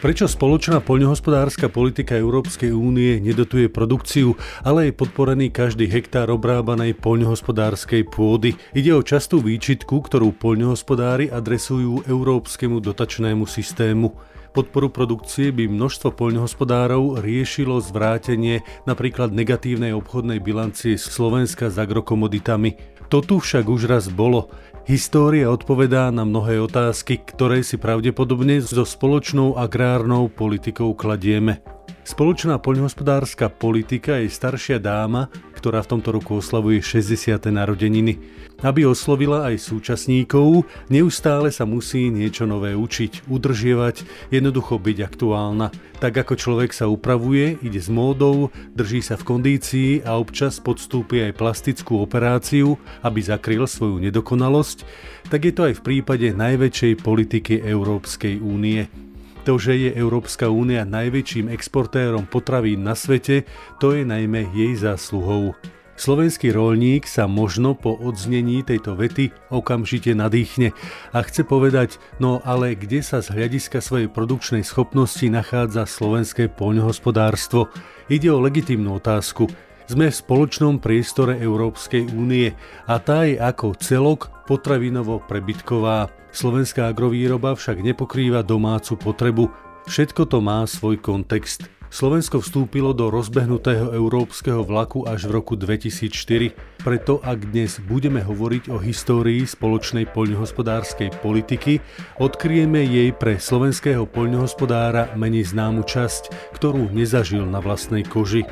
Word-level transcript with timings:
Prečo 0.00 0.24
spoločná 0.24 0.80
poľnohospodárska 0.80 1.68
politika 1.68 2.16
Európskej 2.16 2.72
únie 2.72 3.20
nedotuje 3.20 3.68
produkciu, 3.68 4.32
ale 4.64 4.88
je 4.88 4.96
podporený 4.96 5.52
každý 5.52 5.92
hektár 5.92 6.32
obrábanej 6.32 6.96
poľnohospodárskej 6.96 8.08
pôdy? 8.08 8.56
Ide 8.72 8.96
o 8.96 9.04
častú 9.04 9.44
výčitku, 9.44 10.00
ktorú 10.00 10.32
poľnohospodári 10.40 11.28
adresujú 11.28 12.08
európskemu 12.08 12.80
dotačnému 12.80 13.44
systému. 13.44 14.16
Podporu 14.56 14.88
produkcie 14.88 15.52
by 15.52 15.68
množstvo 15.68 16.16
poľnohospodárov 16.16 17.20
riešilo 17.20 17.76
zvrátenie 17.84 18.64
napríklad 18.88 19.36
negatívnej 19.36 19.92
obchodnej 19.92 20.40
bilancie 20.40 20.96
Slovenska 20.96 21.68
s 21.68 21.76
agrokomoditami. 21.76 22.99
To 23.10 23.18
tu 23.18 23.42
však 23.42 23.66
už 23.66 23.90
raz 23.90 24.06
bolo. 24.06 24.54
História 24.86 25.50
odpovedá 25.50 26.14
na 26.14 26.22
mnohé 26.22 26.62
otázky, 26.62 27.18
ktoré 27.18 27.66
si 27.66 27.74
pravdepodobne 27.74 28.62
so 28.62 28.86
spoločnou 28.86 29.58
agrárnou 29.58 30.30
politikou 30.30 30.94
kladieme. 30.94 31.58
Spoločná 32.06 32.62
poľnohospodárska 32.62 33.50
politika 33.50 34.22
je 34.22 34.30
staršia 34.30 34.78
dáma, 34.78 35.26
ktorá 35.60 35.84
v 35.84 35.92
tomto 35.92 36.16
roku 36.16 36.40
oslavuje 36.40 36.80
60. 36.80 37.36
narodeniny. 37.52 38.16
Aby 38.64 38.88
oslovila 38.88 39.44
aj 39.52 39.60
súčasníkov, 39.60 40.64
neustále 40.88 41.52
sa 41.52 41.68
musí 41.68 42.08
niečo 42.08 42.48
nové 42.48 42.72
učiť, 42.72 43.28
udržievať, 43.28 44.08
jednoducho 44.32 44.80
byť 44.80 44.98
aktuálna. 45.04 45.68
Tak 46.00 46.24
ako 46.24 46.34
človek 46.40 46.72
sa 46.72 46.88
upravuje, 46.88 47.60
ide 47.60 47.76
s 47.76 47.92
módou, 47.92 48.48
drží 48.72 49.04
sa 49.04 49.20
v 49.20 49.28
kondícii 49.28 49.90
a 50.08 50.16
občas 50.16 50.56
podstúpi 50.56 51.28
aj 51.28 51.36
plastickú 51.36 52.00
operáciu, 52.00 52.80
aby 53.04 53.20
zakryl 53.20 53.68
svoju 53.68 54.00
nedokonalosť, 54.00 54.88
tak 55.28 55.44
je 55.44 55.52
to 55.52 55.68
aj 55.68 55.74
v 55.76 55.84
prípade 55.84 56.32
najväčšej 56.32 57.04
politiky 57.04 57.60
Európskej 57.60 58.40
únie. 58.40 59.09
To, 59.50 59.58
že 59.58 59.74
je 59.74 59.98
Európska 59.98 60.46
únia 60.46 60.86
najväčším 60.86 61.50
exportérom 61.50 62.22
potravín 62.22 62.86
na 62.86 62.94
svete, 62.94 63.42
to 63.82 63.98
je 63.98 64.06
najmä 64.06 64.46
jej 64.54 64.78
zásluhou. 64.78 65.58
Slovenský 65.98 66.54
rolník 66.54 67.10
sa 67.10 67.26
možno 67.26 67.74
po 67.74 67.98
odznení 67.98 68.62
tejto 68.62 68.94
vety 68.94 69.34
okamžite 69.50 70.14
nadýchne 70.14 70.70
a 71.10 71.18
chce 71.26 71.42
povedať, 71.42 71.98
no 72.22 72.38
ale 72.46 72.78
kde 72.78 73.02
sa 73.02 73.18
z 73.18 73.34
hľadiska 73.34 73.82
svojej 73.82 74.06
produkčnej 74.06 74.62
schopnosti 74.62 75.26
nachádza 75.26 75.82
slovenské 75.82 76.46
poľnohospodárstvo? 76.54 77.74
Ide 78.06 78.30
o 78.30 78.38
legitimnú 78.38 79.02
otázku. 79.02 79.50
Sme 79.90 80.14
v 80.14 80.20
spoločnom 80.22 80.78
priestore 80.78 81.42
Európskej 81.42 82.06
únie 82.14 82.54
a 82.86 83.02
tá 83.02 83.26
je 83.26 83.34
ako 83.34 83.74
celok 83.82 84.30
potravinovo 84.46 85.18
prebytková. 85.26 86.19
Slovenská 86.30 86.94
agrovýroba 86.94 87.58
však 87.58 87.82
nepokrýva 87.82 88.46
domácu 88.46 88.94
potrebu. 88.94 89.50
Všetko 89.90 90.30
to 90.30 90.38
má 90.38 90.62
svoj 90.62 91.02
kontext. 91.02 91.66
Slovensko 91.90 92.38
vstúpilo 92.38 92.94
do 92.94 93.10
rozbehnutého 93.10 93.90
európskeho 93.90 94.62
vlaku 94.62 95.10
až 95.10 95.26
v 95.26 95.42
roku 95.42 95.58
2004, 95.58 96.54
preto 96.86 97.18
ak 97.18 97.50
dnes 97.50 97.82
budeme 97.82 98.22
hovoriť 98.22 98.70
o 98.70 98.78
histórii 98.78 99.42
spoločnej 99.42 100.06
poľnohospodárskej 100.14 101.18
politiky, 101.18 101.82
odkryjeme 102.22 102.86
jej 102.86 103.10
pre 103.10 103.42
slovenského 103.42 104.06
poľnohospodára 104.06 105.18
menej 105.18 105.50
známu 105.50 105.82
časť, 105.82 106.54
ktorú 106.54 106.94
nezažil 106.94 107.42
na 107.42 107.58
vlastnej 107.58 108.06
koži. 108.06 108.46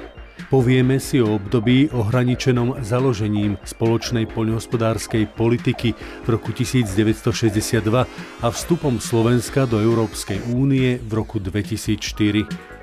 Povieme 0.48 0.96
si 0.96 1.20
o 1.20 1.36
období 1.36 1.92
ohraničenom 1.92 2.80
založením 2.80 3.60
spoločnej 3.68 4.24
poľnohospodárskej 4.32 5.28
politiky 5.36 5.92
v 6.24 6.28
roku 6.32 6.56
1962 6.56 7.84
a 8.40 8.46
vstupom 8.48 8.96
Slovenska 8.96 9.68
do 9.68 9.76
Európskej 9.76 10.48
únie 10.48 11.04
v 11.04 11.12
roku 11.12 11.36
2004. 11.36 12.77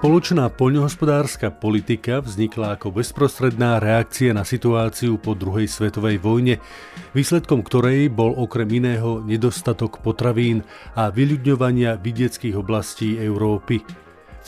Spoločná 0.00 0.48
poľnohospodárska 0.48 1.52
politika 1.60 2.24
vznikla 2.24 2.80
ako 2.80 2.88
bezprostredná 2.88 3.76
reakcia 3.84 4.32
na 4.32 4.48
situáciu 4.48 5.20
po 5.20 5.36
druhej 5.36 5.68
svetovej 5.68 6.16
vojne, 6.16 6.56
výsledkom 7.12 7.60
ktorej 7.60 8.08
bol 8.08 8.32
okrem 8.32 8.80
iného 8.80 9.20
nedostatok 9.20 10.00
potravín 10.00 10.64
a 10.96 11.12
vyľudňovania 11.12 12.00
vidieckých 12.00 12.56
oblastí 12.56 13.20
Európy. 13.20 13.84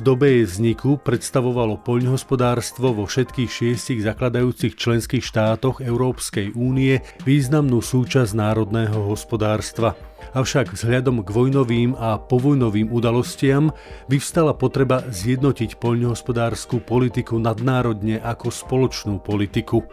Dobe 0.02 0.34
jej 0.34 0.50
vzniku 0.50 0.98
predstavovalo 0.98 1.78
poľnohospodárstvo 1.78 2.90
vo 2.90 3.06
všetkých 3.06 3.46
šiestich 3.46 4.02
zakladajúcich 4.02 4.74
členských 4.74 5.22
štátoch 5.22 5.78
Európskej 5.78 6.58
únie 6.58 7.06
významnú 7.22 7.78
súčasť 7.78 8.34
národného 8.34 8.98
hospodárstva– 9.06 9.94
avšak 10.32 10.72
vzhľadom 10.72 11.22
k 11.22 11.28
vojnovým 11.28 11.90
a 11.94 12.16
povojnovým 12.16 12.88
udalostiam 12.88 13.70
vyvstala 14.08 14.56
potreba 14.56 15.04
zjednotiť 15.04 15.76
poľnohospodárskú 15.76 16.80
politiku 16.80 17.36
nadnárodne 17.36 18.18
ako 18.18 18.48
spoločnú 18.48 19.20
politiku. 19.20 19.84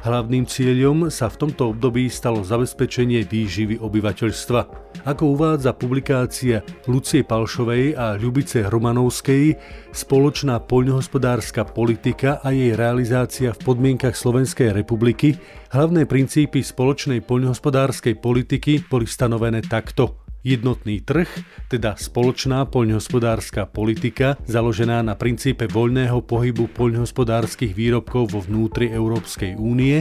Hlavným 0.00 0.48
cieľom 0.48 1.12
sa 1.12 1.28
v 1.28 1.44
tomto 1.44 1.76
období 1.76 2.08
stalo 2.08 2.40
zabezpečenie 2.40 3.20
výživy 3.28 3.84
obyvateľstva. 3.84 4.60
Ako 5.04 5.36
uvádza 5.36 5.76
publikácia 5.76 6.64
Lucie 6.88 7.20
Palšovej 7.20 8.00
a 8.00 8.16
Ľubice 8.16 8.64
Hromanovskej, 8.64 9.60
spoločná 9.92 10.56
poľnohospodárska 10.64 11.68
politika 11.68 12.40
a 12.40 12.48
jej 12.48 12.72
realizácia 12.72 13.52
v 13.52 13.60
podmienkach 13.60 14.16
Slovenskej 14.16 14.72
republiky, 14.72 15.36
hlavné 15.68 16.08
princípy 16.08 16.64
spoločnej 16.64 17.20
poľnohospodárskej 17.20 18.16
politiky 18.24 18.80
boli 18.88 19.04
stanovené 19.04 19.60
takto. 19.60 20.29
Jednotný 20.40 21.04
trh, 21.04 21.28
teda 21.68 22.00
spoločná 22.00 22.64
poľnohospodárska 22.64 23.68
politika, 23.68 24.40
založená 24.48 25.04
na 25.04 25.12
princípe 25.12 25.68
voľného 25.68 26.24
pohybu 26.24 26.72
poľnohospodárskych 26.72 27.76
výrobkov 27.76 28.32
vo 28.32 28.40
vnútri 28.40 28.88
Európskej 28.88 29.60
únie, 29.60 30.00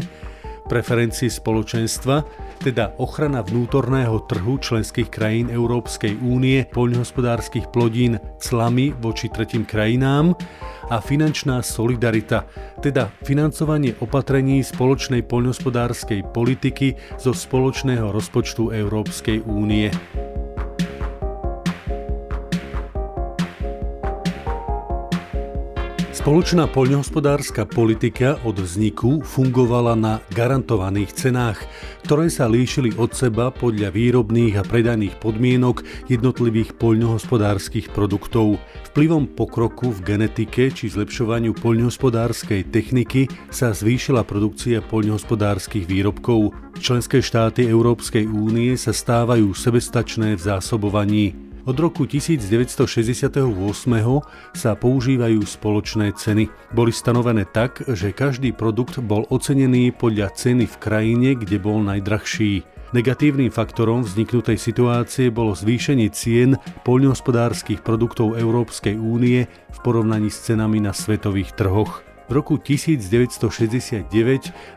preferencie 0.71 1.27
spoločenstva, 1.27 2.23
teda 2.63 2.95
ochrana 3.03 3.43
vnútorného 3.43 4.23
trhu 4.31 4.61
členských 4.61 5.11
krajín 5.11 5.51
Európskej 5.51 6.21
únie, 6.23 6.63
poľnohospodárskych 6.71 7.73
plodín 7.73 8.21
clami 8.39 8.95
voči 8.95 9.27
tretím 9.27 9.67
krajinám 9.67 10.37
a 10.87 11.03
finančná 11.03 11.59
solidarita, 11.65 12.47
teda 12.79 13.11
financovanie 13.25 13.97
opatrení 13.99 14.61
spoločnej 14.63 15.25
poľnohospodárskej 15.25 16.31
politiky 16.31 16.95
zo 17.17 17.35
spoločného 17.35 18.13
rozpočtu 18.13 18.71
Európskej 18.71 19.43
únie. 19.43 19.89
Spoločná 26.19 26.67
poľnohospodárska 26.67 27.63
politika 27.63 28.35
od 28.43 28.59
vzniku 28.59 29.23
fungovala 29.23 29.95
na 29.95 30.19
garantovaných 30.35 31.15
cenách, 31.15 31.63
ktoré 32.03 32.27
sa 32.27 32.43
líšili 32.51 32.91
od 32.99 33.15
seba 33.15 33.47
podľa 33.55 33.95
výrobných 33.95 34.59
a 34.59 34.67
predajných 34.67 35.15
podmienok 35.23 35.79
jednotlivých 36.11 36.75
poľnohospodárskych 36.75 37.95
produktov. 37.95 38.59
Vplyvom 38.91 39.31
pokroku 39.31 39.95
v 39.95 40.03
genetike 40.03 40.75
či 40.75 40.91
zlepšovaniu 40.91 41.55
poľnohospodárskej 41.55 42.67
techniky 42.67 43.31
sa 43.47 43.71
zvýšila 43.71 44.27
produkcia 44.27 44.83
poľnohospodárskych 44.83 45.87
výrobkov. 45.87 46.51
Členské 46.83 47.23
štáty 47.23 47.63
Európskej 47.71 48.27
únie 48.27 48.75
sa 48.75 48.91
stávajú 48.91 49.55
sebestačné 49.55 50.35
v 50.35 50.41
zásobovaní. 50.43 51.48
Od 51.67 51.75
roku 51.75 52.07
1968 52.07 53.43
sa 54.55 54.71
používajú 54.79 55.41
spoločné 55.43 56.15
ceny. 56.15 56.47
Boli 56.71 56.95
stanovené 56.95 57.43
tak, 57.43 57.83
že 57.91 58.15
každý 58.15 58.55
produkt 58.55 59.03
bol 59.03 59.27
ocenený 59.27 59.91
podľa 59.91 60.31
ceny 60.35 60.63
v 60.67 60.75
krajine, 60.79 61.29
kde 61.35 61.59
bol 61.59 61.83
najdrahší. 61.83 62.63
Negatívnym 62.89 63.53
faktorom 63.53 64.01
vzniknutej 64.01 64.57
situácie 64.57 65.29
bolo 65.29 65.53
zvýšenie 65.53 66.09
cien 66.09 66.57
poľnohospodárskych 66.81 67.85
produktov 67.85 68.33
Európskej 68.33 68.97
únie 68.97 69.45
v 69.45 69.77
porovnaní 69.85 70.33
s 70.33 70.49
cenami 70.49 70.81
na 70.81 70.89
svetových 70.89 71.53
trhoch. 71.53 72.08
V 72.29 72.37
roku 72.37 72.61
1969 72.61 74.05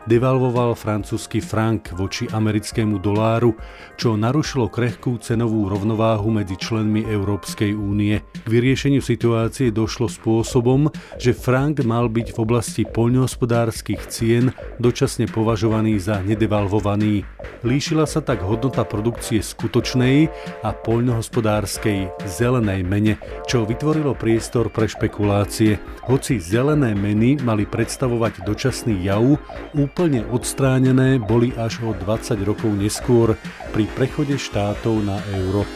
devalvoval 0.09 0.73
francúzsky 0.73 1.37
frank 1.37 1.93
voči 1.93 2.25
americkému 2.25 2.97
doláru, 2.97 3.53
čo 3.93 4.17
narušilo 4.17 4.73
krehkú 4.73 5.21
cenovú 5.21 5.69
rovnováhu 5.69 6.33
medzi 6.33 6.57
členmi 6.57 7.05
Európskej 7.05 7.77
únie. 7.77 8.25
K 8.25 8.47
vyriešeniu 8.49 9.05
situácie 9.05 9.69
došlo 9.69 10.09
spôsobom, 10.09 10.89
že 11.21 11.37
frank 11.37 11.85
mal 11.85 12.09
byť 12.09 12.33
v 12.33 12.41
oblasti 12.41 12.89
poľnohospodárskych 12.89 14.01
cien 14.09 14.49
dočasne 14.81 15.29
považovaný 15.29 16.01
za 16.01 16.25
nedevalvovaný. 16.25 17.21
Líšila 17.61 18.09
sa 18.09 18.25
tak 18.25 18.41
hodnota 18.41 18.81
produkcie 18.81 19.45
skutočnej 19.45 20.25
a 20.65 20.73
poľnohospodárskej 20.73 22.17
zelenej 22.25 22.81
mene, 22.81 23.21
čo 23.45 23.61
vytvorilo 23.61 24.17
priestor 24.17 24.73
pre 24.73 24.89
špekulácie. 24.89 25.77
Hoci 26.09 26.41
zelené 26.41 26.97
meny 26.97 27.42
mali 27.43 27.67
predstavovať 27.67 28.47
dočasný 28.47 29.03
jav, 29.03 29.37
úplne 29.75 30.23
odstránené 30.31 31.19
boli 31.19 31.51
až 31.53 31.83
o 31.83 31.91
20 31.91 32.39
rokov 32.47 32.71
neskôr 32.71 33.35
pri 33.75 33.85
prechode 33.91 34.39
štátov 34.39 35.03
na 35.03 35.19
euro. 35.35 35.67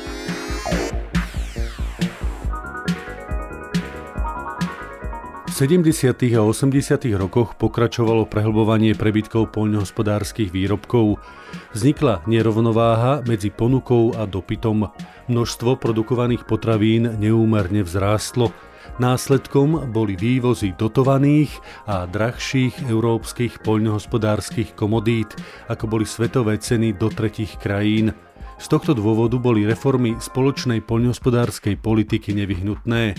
V 5.48 5.66
70. 5.66 5.90
a 6.38 6.42
80. 6.46 7.18
rokoch 7.18 7.58
pokračovalo 7.58 8.30
prehlbovanie 8.30 8.94
prebytkov 8.94 9.50
poľnohospodárskych 9.58 10.54
výrobkov. 10.54 11.18
Vznikla 11.74 12.22
nerovnováha 12.30 13.26
medzi 13.26 13.50
ponukou 13.50 14.14
a 14.14 14.30
dopytom. 14.30 14.94
Množstvo 15.26 15.82
produkovaných 15.82 16.46
potravín 16.46 17.18
neúmerne 17.18 17.82
vzrástlo. 17.82 18.54
Následkom 18.96 19.92
boli 19.92 20.16
vývozy 20.16 20.72
dotovaných 20.74 21.52
a 21.86 22.08
drahších 22.08 22.88
európskych 22.88 23.62
poľnohospodárskych 23.62 24.74
komodít, 24.74 25.36
ako 25.68 25.86
boli 25.86 26.06
svetové 26.08 26.56
ceny 26.58 26.96
do 26.96 27.12
tretich 27.12 27.60
krajín. 27.60 28.16
Z 28.58 28.74
tohto 28.74 28.98
dôvodu 28.98 29.38
boli 29.38 29.68
reformy 29.70 30.18
spoločnej 30.18 30.82
poľnohospodárskej 30.82 31.78
politiky 31.78 32.34
nevyhnutné. 32.34 33.14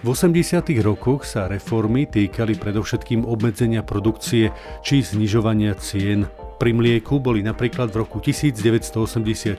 V 0.00 0.06
80. 0.06 0.72
rokoch 0.80 1.26
sa 1.26 1.50
reformy 1.50 2.06
týkali 2.06 2.54
predovšetkým 2.54 3.26
obmedzenia 3.26 3.82
produkcie 3.82 4.54
či 4.80 5.02
znižovania 5.02 5.74
cien. 5.76 6.30
Pri 6.58 6.74
mlieku 6.74 7.22
boli 7.22 7.38
napríklad 7.38 7.94
v 7.94 8.02
roku 8.02 8.18
1984 8.18 9.54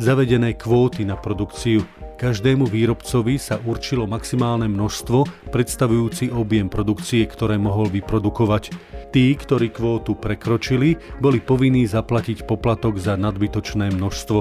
zavedené 0.00 0.56
kvóty 0.56 1.04
na 1.04 1.20
produkciu. 1.20 1.84
Každému 2.16 2.64
výrobcovi 2.72 3.36
sa 3.36 3.60
určilo 3.60 4.08
maximálne 4.08 4.64
množstvo 4.64 5.50
predstavujúci 5.52 6.32
objem 6.32 6.72
produkcie, 6.72 7.28
ktoré 7.28 7.60
mohol 7.60 7.92
vyprodukovať. 7.92 8.72
Tí, 9.12 9.36
ktorí 9.36 9.68
kvótu 9.68 10.16
prekročili, 10.16 10.96
boli 11.20 11.44
povinní 11.44 11.84
zaplatiť 11.84 12.48
poplatok 12.48 12.96
za 12.96 13.20
nadbytočné 13.20 13.92
množstvo. 13.92 14.38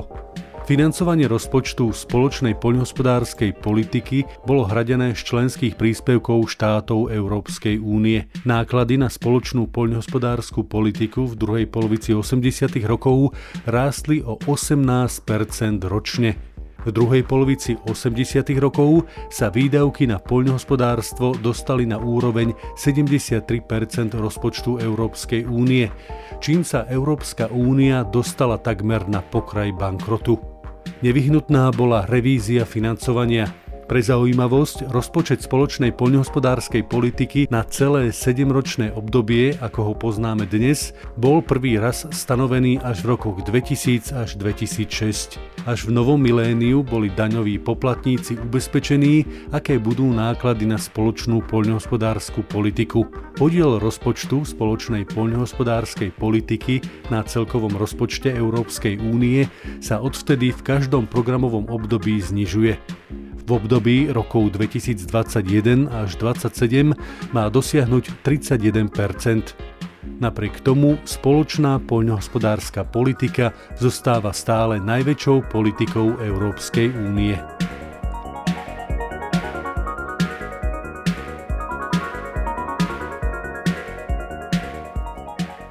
Financovanie 0.61 1.25
rozpočtu 1.25 1.89
spoločnej 1.89 2.53
poľnohospodárskej 2.61 3.57
politiky 3.59 4.23
bolo 4.45 4.69
hradené 4.69 5.17
z 5.17 5.25
členských 5.25 5.73
príspevkov 5.73 6.53
štátov 6.53 7.09
Európskej 7.09 7.81
únie. 7.81 8.29
Náklady 8.45 9.01
na 9.01 9.09
spoločnú 9.09 9.65
poľnohospodárskú 9.73 10.61
politiku 10.69 11.25
v 11.25 11.33
druhej 11.33 11.65
polovici 11.65 12.13
80. 12.13 12.77
rokov 12.85 13.33
rástli 13.65 14.21
o 14.21 14.37
18% 14.37 15.25
ročne. 15.89 16.37
V 16.81 16.89
druhej 16.89 17.21
polovici 17.25 17.77
80. 17.77 18.57
rokov 18.57 19.05
sa 19.29 19.53
výdavky 19.53 20.09
na 20.09 20.17
poľnohospodárstvo 20.17 21.37
dostali 21.37 21.85
na 21.85 22.01
úroveň 22.01 22.57
73% 22.73 23.61
rozpočtu 24.17 24.81
Európskej 24.81 25.45
únie, 25.45 25.93
čím 26.41 26.65
sa 26.65 26.89
Európska 26.89 27.53
únia 27.53 28.01
dostala 28.01 28.57
takmer 28.57 29.05
na 29.05 29.21
pokraj 29.21 29.69
bankrotu. 29.77 30.50
Nevyhnutná 31.01 31.71
bola 31.71 32.05
revízia 32.05 32.65
financovania. 32.65 33.49
Pre 33.91 33.99
zaujímavosť, 33.99 34.87
rozpočet 34.87 35.43
spoločnej 35.43 35.91
poľnohospodárskej 35.91 36.87
politiky 36.87 37.51
na 37.51 37.67
celé 37.67 38.15
7-ročné 38.15 38.95
obdobie, 38.95 39.59
ako 39.59 39.91
ho 39.91 39.93
poznáme 39.99 40.47
dnes, 40.47 40.95
bol 41.19 41.43
prvý 41.43 41.75
raz 41.75 42.07
stanovený 42.07 42.79
až 42.79 43.03
v 43.03 43.19
rokoch 43.19 43.43
2000 43.43 44.15
až 44.15 44.39
2006. 44.39 45.35
Až 45.67 45.79
v 45.83 45.91
novom 45.91 46.23
miléniu 46.23 46.87
boli 46.87 47.11
daňoví 47.11 47.59
poplatníci 47.59 48.39
ubezpečení, 48.39 49.27
aké 49.51 49.75
budú 49.75 50.07
náklady 50.07 50.71
na 50.71 50.79
spoločnú 50.79 51.43
poľnohospodárskú 51.51 52.47
politiku. 52.47 53.11
Podiel 53.35 53.75
rozpočtu 53.75 54.47
spoločnej 54.47 55.03
poľnohospodárskej 55.11 56.15
politiky 56.15 56.79
na 57.11 57.27
celkovom 57.27 57.75
rozpočte 57.75 58.31
Európskej 58.31 59.03
únie 59.03 59.51
sa 59.83 59.99
odvtedy 59.99 60.55
v 60.55 60.63
každom 60.63 61.11
programovom 61.11 61.67
období 61.67 62.23
znižuje. 62.23 62.79
V 63.51 63.59
období 63.59 64.07
rokov 64.15 64.55
2021 64.55 65.91
až 65.91 66.15
2027 66.15 66.95
má 67.35 67.51
dosiahnuť 67.51 68.23
31% 68.23 68.87
Napriek 70.23 70.63
tomu 70.63 70.95
spoločná 71.03 71.83
poľnohospodárska 71.83 72.87
politika 72.87 73.51
zostáva 73.75 74.31
stále 74.31 74.79
najväčšou 74.79 75.51
politikou 75.51 76.23
Európskej 76.23 76.95
únie. 76.95 77.35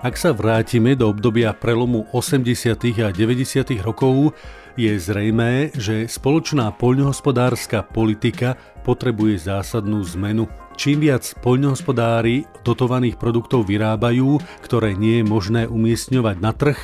Ak 0.05 0.21
sa 0.21 0.37
vrátime 0.37 0.97
do 0.97 1.09
obdobia 1.09 1.57
prelomu 1.57 2.05
80. 2.13 2.77
a 3.01 3.09
90. 3.09 3.73
rokov, 3.81 4.37
je 4.77 4.93
zrejmé, 4.99 5.71
že 5.79 6.11
spoločná 6.11 6.75
poľnohospodárska 6.75 7.87
politika 7.87 8.59
potrebuje 8.83 9.47
zásadnú 9.47 10.03
zmenu. 10.19 10.51
Čím 10.79 11.05
viac 11.05 11.27
poľnohospodári 11.45 12.49
dotovaných 12.65 13.21
produktov 13.21 13.69
vyrábajú, 13.69 14.41
ktoré 14.65 14.97
nie 14.97 15.21
je 15.21 15.25
možné 15.29 15.63
umiestňovať 15.69 16.37
na 16.41 16.53
trh, 16.57 16.79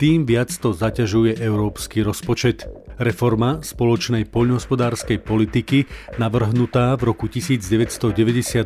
tým 0.00 0.24
viac 0.24 0.48
to 0.52 0.72
zaťažuje 0.72 1.38
európsky 1.38 2.00
rozpočet. 2.00 2.64
Reforma 2.94 3.58
spoločnej 3.58 4.30
poľnohospodárskej 4.30 5.18
politiky, 5.26 5.90
navrhnutá 6.16 6.94
v 6.94 7.10
roku 7.10 7.26
1992 7.26 8.64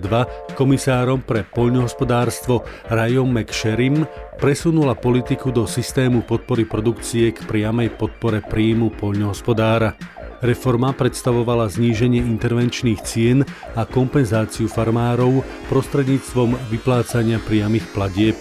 komisárom 0.52 1.24
pre 1.24 1.48
poľnohospodárstvo 1.48 2.68
Rajom 2.92 3.28
McSherim, 3.32 4.04
presunula 4.36 4.92
politiku 4.92 5.48
do 5.48 5.64
systému 5.64 6.28
podpory 6.28 6.68
produkcie 6.68 7.32
k 7.32 7.40
priamej 7.48 7.96
podpore 7.96 8.44
príjmu 8.44 8.92
poľnohospodára. 8.94 10.17
Reforma 10.38 10.94
predstavovala 10.94 11.66
zníženie 11.66 12.22
intervenčných 12.22 13.00
cien 13.02 13.42
a 13.74 13.82
kompenzáciu 13.82 14.70
farmárov 14.70 15.42
prostredníctvom 15.66 16.54
vyplácania 16.70 17.42
priamých 17.42 17.90
platieb. 17.90 18.38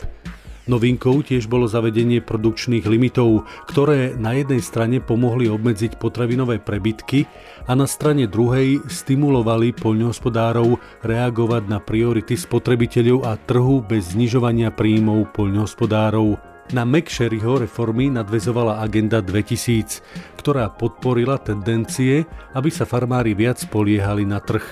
Novinkou 0.67 1.23
tiež 1.23 1.47
bolo 1.47 1.63
zavedenie 1.63 2.19
produkčných 2.19 2.83
limitov, 2.83 3.47
ktoré 3.71 4.19
na 4.19 4.35
jednej 4.35 4.59
strane 4.59 4.99
pomohli 4.99 5.47
obmedziť 5.47 5.95
potravinové 5.95 6.59
prebytky 6.59 7.23
a 7.65 7.73
na 7.73 7.87
strane 7.87 8.27
druhej 8.27 8.83
stimulovali 8.83 9.71
poľnohospodárov 9.71 10.75
reagovať 11.07 11.63
na 11.71 11.79
priority 11.79 12.35
spotrebiteľov 12.35 13.23
a 13.23 13.39
trhu 13.39 13.79
bez 13.79 14.11
znižovania 14.11 14.75
príjmov 14.75 15.31
poľnohospodárov. 15.31 16.56
Na 16.75 16.83
McSherryho 16.83 17.63
reformy 17.63 18.11
nadvezovala 18.11 18.83
Agenda 18.83 19.23
2000, 19.23 20.03
ktorá 20.35 20.67
podporila 20.67 21.39
tendencie, 21.39 22.27
aby 22.51 22.67
sa 22.67 22.83
farmári 22.83 23.31
viac 23.31 23.63
poliehali 23.71 24.27
na 24.27 24.43
trh. 24.43 24.63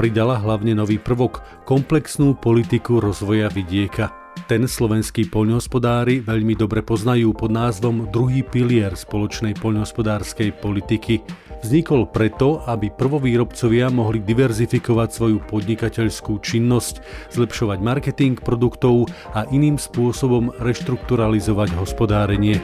Pridala 0.00 0.40
hlavne 0.40 0.72
nový 0.72 0.96
prvok, 0.96 1.44
komplexnú 1.68 2.40
politiku 2.40 3.04
rozvoja 3.04 3.52
vidieka. 3.52 4.12
Ten 4.48 4.64
slovenskí 4.64 5.28
poľnohospodári 5.28 6.24
veľmi 6.24 6.56
dobre 6.56 6.80
poznajú 6.80 7.36
pod 7.36 7.52
názvom 7.52 8.08
druhý 8.08 8.40
pilier 8.40 8.96
spoločnej 8.96 9.60
poľnohospodárskej 9.60 10.56
politiky. 10.56 11.20
Vznikol 11.64 12.08
preto, 12.12 12.60
aby 12.68 12.92
prvovýrobcovia 12.92 13.88
mohli 13.88 14.20
diverzifikovať 14.20 15.08
svoju 15.08 15.38
podnikateľskú 15.48 16.36
činnosť, 16.42 17.00
zlepšovať 17.32 17.78
marketing 17.80 18.36
produktov 18.36 19.08
a 19.32 19.48
iným 19.48 19.80
spôsobom 19.80 20.52
reštrukturalizovať 20.60 21.70
hospodárenie. 21.80 22.60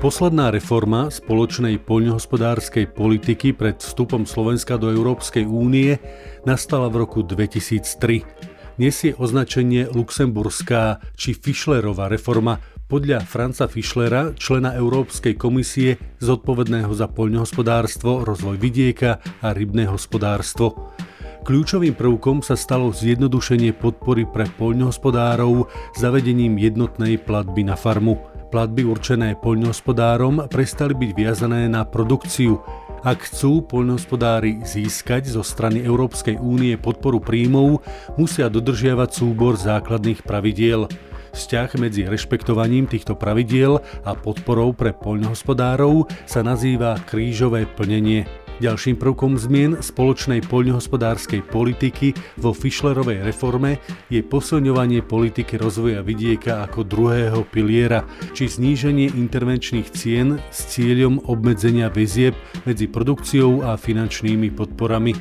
Posledná 0.00 0.48
reforma 0.48 1.12
spoločnej 1.12 1.76
poľnohospodárskej 1.84 2.88
politiky 2.88 3.52
pred 3.52 3.84
vstupom 3.84 4.24
Slovenska 4.24 4.80
do 4.80 4.88
Európskej 4.88 5.44
únie 5.44 6.00
nastala 6.48 6.88
v 6.88 7.04
roku 7.04 7.20
2003. 7.20 8.24
Nesie 8.80 9.12
označenie 9.12 9.92
Luxemburská 9.92 11.04
či 11.12 11.36
Fischlerová 11.36 12.08
reforma 12.08 12.79
podľa 12.90 13.22
Franca 13.22 13.70
Fischlera, 13.70 14.34
člena 14.34 14.74
Európskej 14.74 15.38
komisie 15.38 15.94
zodpovedného 16.18 16.90
za 16.90 17.06
poľnohospodárstvo, 17.06 18.26
rozvoj 18.26 18.58
vidieka 18.58 19.22
a 19.38 19.54
rybné 19.54 19.86
hospodárstvo. 19.86 20.90
Kľúčovým 21.46 21.94
prvkom 21.94 22.42
sa 22.42 22.58
stalo 22.58 22.90
zjednodušenie 22.90 23.78
podpory 23.78 24.26
pre 24.26 24.50
poľnohospodárov 24.58 25.70
zavedením 25.94 26.58
jednotnej 26.58 27.16
platby 27.22 27.62
na 27.62 27.78
farmu– 27.78 28.18
Platby 28.50 28.82
určené 28.82 29.38
poľnohospodárom 29.38 30.50
prestali 30.50 30.90
byť 30.90 31.10
viazané 31.14 31.70
na 31.70 31.86
produkciu. 31.86 32.58
Ak 33.06 33.30
chcú 33.30 33.62
poľnohospodári 33.62 34.66
získať 34.66 35.30
zo 35.30 35.46
strany 35.46 35.86
Európskej 35.86 36.34
únie 36.34 36.74
podporu 36.74 37.22
príjmov, 37.22 37.86
musia 38.18 38.50
dodržiavať 38.50 39.10
súbor 39.14 39.54
základných 39.54 40.26
pravidiel. 40.26 40.90
Vzťah 41.30 41.70
medzi 41.78 42.06
rešpektovaním 42.06 42.90
týchto 42.90 43.14
pravidiel 43.14 43.78
a 44.02 44.12
podporou 44.18 44.74
pre 44.74 44.90
poľnohospodárov 44.90 46.10
sa 46.26 46.42
nazýva 46.42 46.98
krížové 47.06 47.66
plnenie. 47.66 48.26
Ďalším 48.60 49.00
prvkom 49.00 49.40
zmien 49.40 49.80
spoločnej 49.80 50.44
poľnohospodárskej 50.44 51.48
politiky 51.48 52.12
vo 52.36 52.52
Fischlerovej 52.52 53.24
reforme 53.24 53.80
je 54.12 54.20
posilňovanie 54.20 55.00
politiky 55.00 55.56
rozvoja 55.56 56.04
vidieka 56.04 56.68
ako 56.68 56.84
druhého 56.84 57.40
piliera, 57.48 58.04
či 58.36 58.52
zníženie 58.52 59.16
intervenčných 59.16 59.88
cien 59.96 60.36
s 60.52 60.76
cieľom 60.76 61.24
obmedzenia 61.24 61.88
väzieb 61.88 62.36
medzi 62.68 62.84
produkciou 62.84 63.64
a 63.64 63.80
finančnými 63.80 64.52
podporami. 64.52 65.16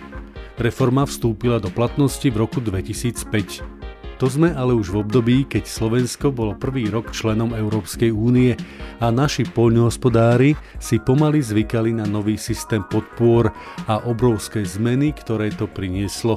Reforma 0.60 1.08
vstúpila 1.08 1.64
do 1.64 1.72
platnosti 1.72 2.28
v 2.28 2.36
roku 2.36 2.60
2005. 2.60 3.79
To 4.20 4.28
sme 4.28 4.52
ale 4.52 4.76
už 4.76 4.92
v 4.92 5.00
období, 5.00 5.38
keď 5.48 5.64
Slovensko 5.64 6.36
bolo 6.36 6.52
prvý 6.52 6.92
rok 6.92 7.16
členom 7.16 7.56
Európskej 7.56 8.12
únie 8.12 8.52
a 9.00 9.08
naši 9.16 9.48
poľnohospodári 9.48 10.60
si 10.76 11.00
pomaly 11.00 11.40
zvykali 11.40 11.96
na 11.96 12.04
nový 12.04 12.36
systém 12.36 12.84
podpor 12.84 13.48
a 13.88 14.04
obrovské 14.04 14.68
zmeny, 14.68 15.16
ktoré 15.16 15.56
to 15.56 15.72
prinieslo. 15.72 16.36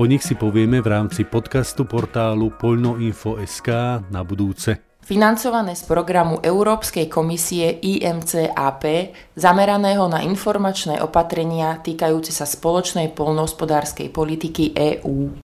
O 0.00 0.08
nich 0.08 0.24
si 0.24 0.32
povieme 0.32 0.80
v 0.80 0.88
rámci 0.88 1.28
podcastu 1.28 1.84
portálu 1.84 2.56
Poľnoinfo.sk 2.56 3.68
na 4.08 4.24
budúce 4.24 4.90
financované 5.10 5.74
z 5.74 5.90
programu 5.90 6.38
Európskej 6.38 7.10
komisie 7.10 7.82
IMCAP, 7.82 9.10
zameraného 9.34 10.06
na 10.06 10.22
informačné 10.22 11.02
opatrenia 11.02 11.82
týkajúce 11.82 12.30
sa 12.30 12.46
spoločnej 12.46 13.10
polnohospodárskej 13.10 14.14
politiky 14.14 14.70
EÚ. 14.70 15.34